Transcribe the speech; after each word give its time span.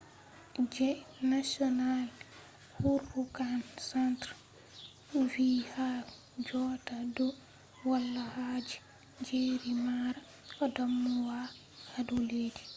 je 0.73 0.89
national 1.33 2.05
hurricane 2.79 3.65
centre 3.89 4.31
nhc 5.23 5.35
vi 5.51 5.61
ha 5.71 5.87
jotta 6.47 6.97
do 7.15 7.27
wala 7.89 8.23
haje 8.35 8.77
jerry 9.25 9.71
mara 9.87 10.19
damuwa 10.75 11.37
hado 11.93 12.15
leddi 12.29 12.63